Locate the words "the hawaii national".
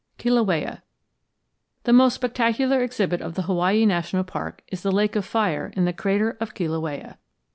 3.35-4.23